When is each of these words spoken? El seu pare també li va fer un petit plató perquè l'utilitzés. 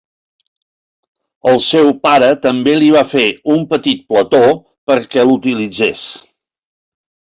El 1.51 1.59
seu 1.65 1.91
pare 2.07 2.29
també 2.47 2.73
li 2.79 2.89
va 2.97 3.05
fer 3.11 3.27
un 3.57 3.61
petit 3.75 4.03
plató 4.13 4.43
perquè 4.93 5.27
l'utilitzés. 5.29 6.09